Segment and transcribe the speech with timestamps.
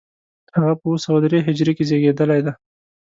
[0.55, 2.53] هغه په اوه سوه درې هجري کې زېږېدلی دی.